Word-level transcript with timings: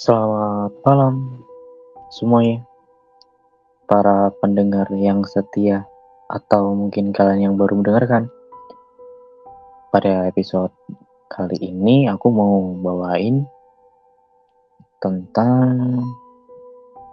Selamat 0.00 0.72
malam 0.80 1.44
semuanya, 2.08 2.64
para 3.84 4.32
pendengar 4.40 4.88
yang 4.96 5.28
setia 5.28 5.84
atau 6.24 6.72
mungkin 6.72 7.12
kalian 7.12 7.52
yang 7.52 7.54
baru 7.60 7.76
mendengarkan. 7.76 8.32
Pada 9.92 10.24
episode 10.24 10.72
kali 11.28 11.60
ini 11.60 12.08
aku 12.08 12.32
mau 12.32 12.80
bawain 12.80 13.44
tentang 15.04 16.00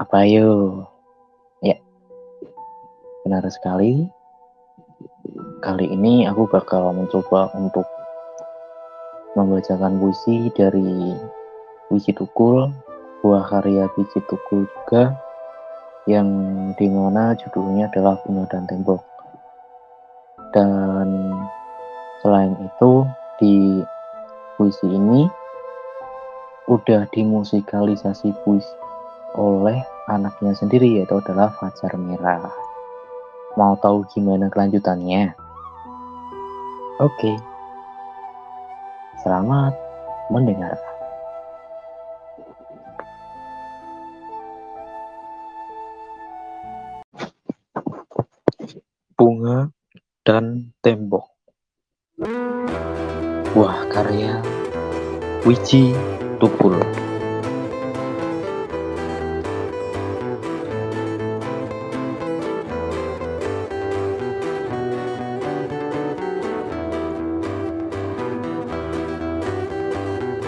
apa 0.00 0.24
yo? 0.24 0.80
Ya, 1.60 1.76
benar 3.28 3.44
sekali. 3.52 4.08
Kali 5.60 5.84
ini 5.84 6.24
aku 6.24 6.48
bakal 6.48 6.96
mencoba 6.96 7.52
untuk 7.60 7.84
membacakan 9.36 10.00
puisi 10.00 10.48
dari 10.56 11.12
Wiji 11.90 12.14
Tukul, 12.14 12.70
buah 13.18 13.50
karya 13.50 13.90
Wiji 13.98 14.22
Tukul 14.30 14.62
juga 14.70 15.18
yang 16.06 16.30
di 16.78 16.86
mana 16.86 17.34
judulnya 17.34 17.90
adalah 17.90 18.14
Bunga 18.22 18.46
dan 18.46 18.62
Tembok. 18.70 19.02
Dan 20.54 21.34
selain 22.22 22.54
itu 22.62 23.02
di 23.42 23.82
puisi 24.54 24.86
ini 24.86 25.26
udah 26.70 27.10
dimusikalisasi 27.10 28.38
puisi 28.46 28.70
oleh 29.34 29.82
anaknya 30.06 30.54
sendiri 30.54 31.02
yaitu 31.02 31.18
adalah 31.18 31.50
Fajar 31.58 31.98
Merah. 31.98 32.54
Mau 33.58 33.74
tahu 33.82 34.06
gimana 34.14 34.46
kelanjutannya? 34.46 35.34
Oke. 37.02 37.34
Selamat 39.26 39.74
mendengarkan. 40.30 40.89
Bunga 49.20 49.68
dan 50.24 50.72
Tembok. 50.80 51.28
Buah 53.52 53.84
karya 53.92 54.40
Wiji 55.44 55.92
Tukul 56.40 56.80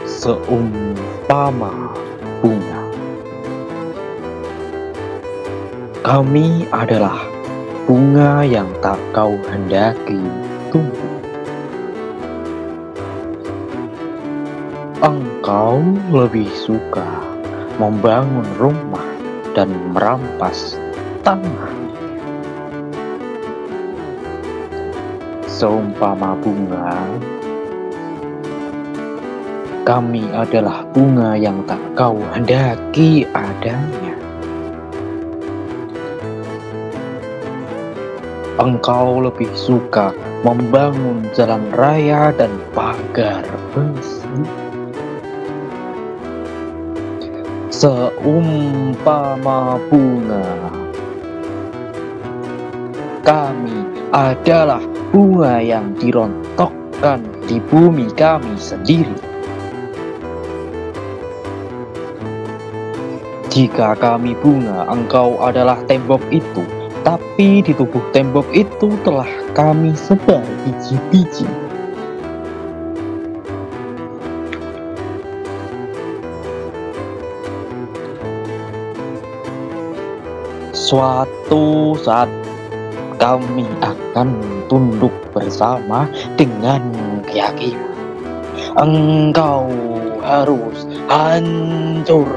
Seumpama 0.08 1.92
bunga. 2.40 2.80
Kami 6.00 6.64
adalah 6.72 7.31
bunga 7.82 8.46
yang 8.46 8.70
tak 8.78 8.98
kau 9.10 9.34
hendaki 9.50 10.22
tumbuh. 10.70 11.18
Engkau 15.02 15.82
lebih 16.14 16.46
suka 16.54 17.26
membangun 17.82 18.46
rumah 18.54 19.10
dan 19.58 19.74
merampas 19.90 20.78
tanah. 21.26 21.74
Seumpama 25.50 26.38
bunga, 26.38 27.02
kami 29.82 30.22
adalah 30.30 30.86
bunga 30.94 31.34
yang 31.34 31.66
tak 31.66 31.82
kau 31.98 32.14
hendaki 32.30 33.26
adanya. 33.34 34.14
Engkau 38.60 39.24
lebih 39.24 39.48
suka 39.56 40.12
membangun 40.44 41.24
jalan 41.32 41.64
raya 41.72 42.28
dan 42.36 42.52
pagar 42.76 43.44
besi. 43.72 44.28
Seumpama 47.72 49.80
bunga, 49.88 50.44
kami 53.24 53.80
adalah 54.12 54.84
bunga 55.10 55.58
yang 55.58 55.96
dirontokkan 55.96 57.24
di 57.48 57.58
bumi 57.72 58.12
kami 58.12 58.54
sendiri. 58.60 59.16
Jika 63.52 63.92
kami 63.98 64.32
bunga, 64.40 64.88
engkau 64.88 65.36
adalah 65.42 65.76
tembok 65.84 66.22
itu 66.32 66.64
tapi 67.02 67.66
di 67.66 67.74
tubuh 67.74 68.02
tembok 68.14 68.46
itu 68.54 68.94
telah 69.02 69.28
kami 69.58 69.90
sebar 69.98 70.42
biji-biji. 70.62 71.46
Suatu 80.70 81.96
saat 81.98 82.30
kami 83.18 83.66
akan 83.82 84.38
tunduk 84.70 85.14
bersama 85.34 86.06
dengan 86.38 86.82
keyakinan. 87.26 87.90
Engkau 88.78 89.66
harus 90.22 90.86
hancur 91.10 92.28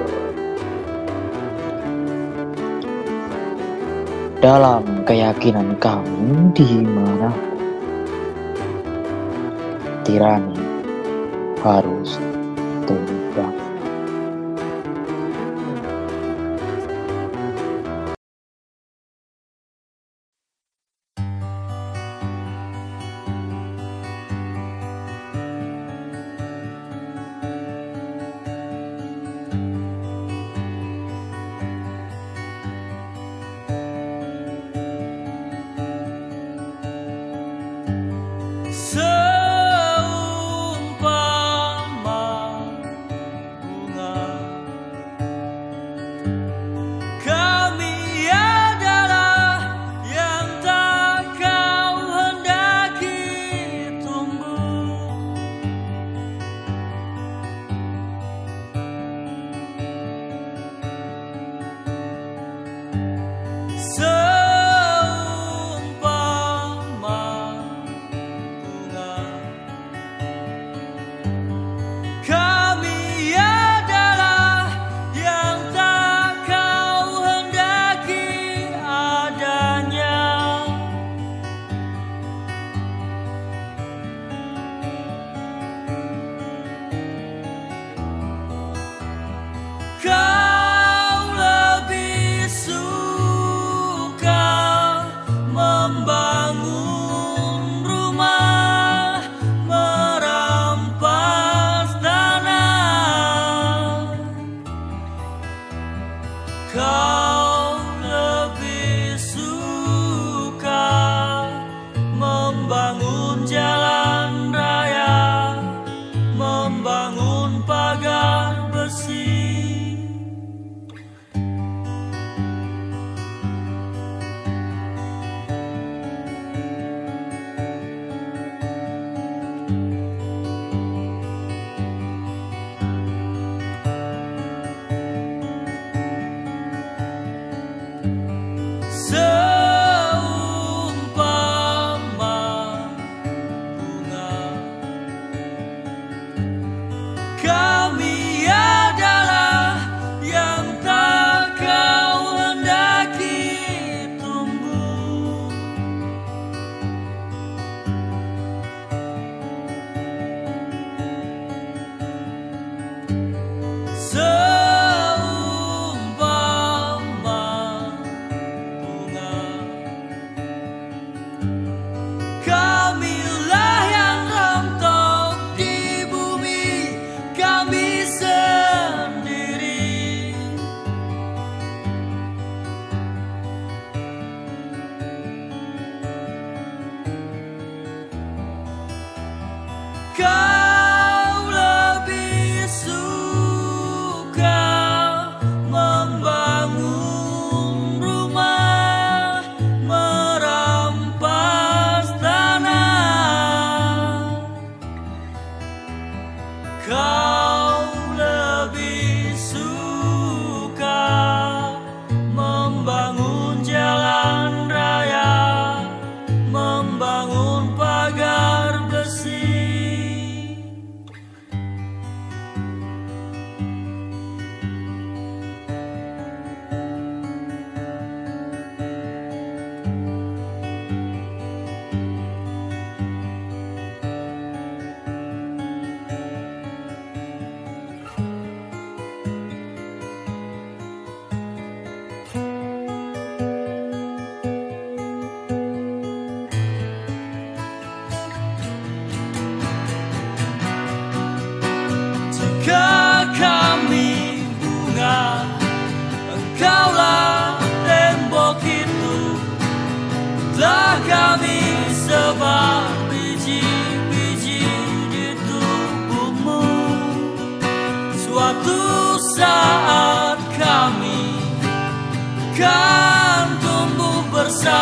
dalam 4.46 5.02
keyakinan 5.10 5.74
kami 5.82 6.54
di 6.54 6.86
mana 6.86 7.34
tirani 10.06 10.62
harus 11.66 12.22
tumbang. 12.86 13.25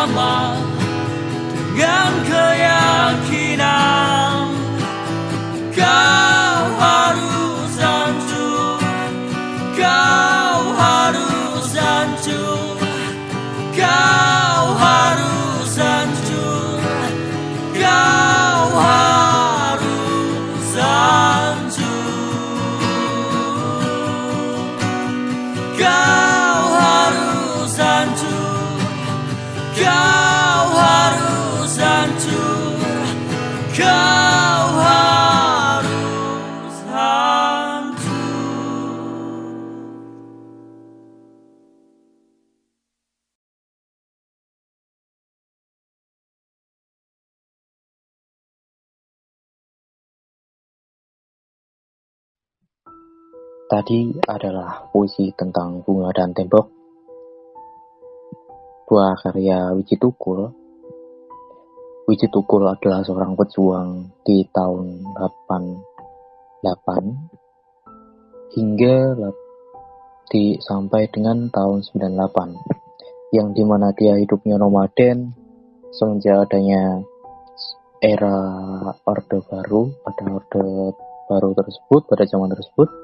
Dengan 0.04 0.60
keyakinan 2.28 3.53
Tadi 53.64 54.12
adalah 54.28 54.92
puisi 54.92 55.32
tentang 55.32 55.80
bunga 55.80 56.12
dan 56.12 56.36
tembok. 56.36 56.68
Buah 58.84 59.16
karya 59.24 59.72
Wiji 59.72 59.96
Tukul. 59.96 60.52
Wiji 62.04 62.28
Tukul 62.28 62.68
adalah 62.68 63.00
seorang 63.00 63.32
pejuang 63.32 64.20
di 64.20 64.44
tahun 64.52 65.00
88 66.60 66.60
hingga 68.52 68.96
di 70.28 70.60
sampai 70.60 71.08
dengan 71.08 71.48
tahun 71.48 71.80
98 71.88 73.32
yang 73.32 73.56
di 73.56 73.64
mana 73.64 73.96
dia 73.96 74.20
hidupnya 74.20 74.60
nomaden 74.60 75.32
semenjak 75.88 76.44
adanya 76.44 77.00
era 78.04 78.36
orde 79.08 79.40
baru 79.48 79.88
pada 80.04 80.22
orde 80.36 80.92
baru 81.32 81.50
tersebut 81.56 82.04
pada 82.04 82.28
zaman 82.28 82.52
tersebut 82.52 83.03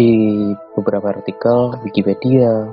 di 0.00 0.16
beberapa 0.72 1.12
artikel 1.12 1.76
Wikipedia 1.84 2.72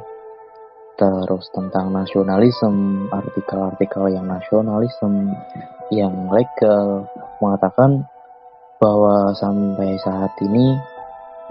terus 0.96 1.52
tentang 1.52 1.92
nasionalisme 1.92 3.12
artikel-artikel 3.12 4.16
yang 4.16 4.32
nasionalisme 4.32 5.36
yang 5.92 6.32
legal 6.32 7.04
mengatakan 7.44 8.08
bahwa 8.80 9.36
sampai 9.36 10.00
saat 10.00 10.40
ini 10.40 10.80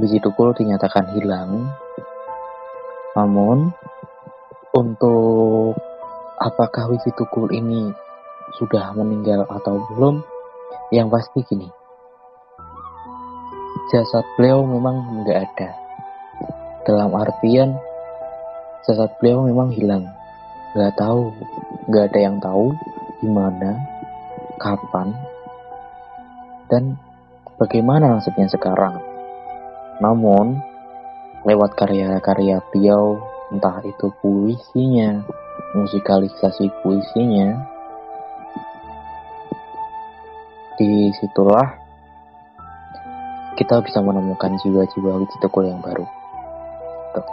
biji 0.01 0.17
tukul 0.25 0.57
dinyatakan 0.57 1.13
hilang. 1.13 1.69
Namun 3.13 3.69
untuk 4.73 5.77
apakah 6.41 6.89
biji 6.89 7.13
tukul 7.21 7.53
ini 7.53 7.93
sudah 8.57 8.97
meninggal 8.97 9.45
atau 9.45 9.77
belum? 9.93 10.25
Yang 10.89 11.09
pasti 11.13 11.39
gini 11.45 11.69
jasad 13.87 14.27
beliau 14.35 14.67
memang 14.67 15.23
nggak 15.23 15.39
ada. 15.47 15.71
Dalam 16.83 17.15
artian 17.15 17.79
jasad 18.83 19.11
beliau 19.23 19.47
memang 19.47 19.71
hilang. 19.71 20.11
Nggak 20.75 20.99
tahu, 20.99 21.31
nggak 21.87 22.05
ada 22.11 22.19
yang 22.19 22.37
tahu 22.43 22.75
di 23.23 23.29
mana, 23.31 23.79
kapan, 24.59 25.15
dan 26.69 26.99
bagaimana 27.57 28.19
nasibnya 28.19 28.51
sekarang. 28.51 29.01
Namun, 30.03 30.61
lewat 31.49 31.79
karya-karya 31.79 32.61
beliau, 32.69 33.17
entah 33.49 33.81
itu 33.87 34.13
puisinya, 34.21 35.25
musikalisasi 35.73 36.69
puisinya, 36.85 37.57
di 40.77 41.09
situlah 41.17 41.86
kita 43.57 43.81
bisa 43.81 44.05
menemukan 44.05 44.53
jiwa-jiwa 44.61 45.25
wiji 45.25 45.37
tukul 45.41 45.65
yang 45.65 45.81
baru. 45.81 46.05
Tuh. 47.17 47.27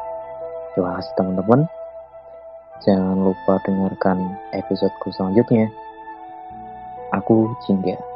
Terima 0.74 0.96
kasih 0.98 1.14
teman-teman. 1.20 1.68
Jangan 2.84 3.18
lupa 3.20 3.60
dengarkan 3.68 4.40
episodeku 4.56 5.12
selanjutnya. 5.12 5.68
Aku 7.12 7.52
Jingga. 7.68 8.13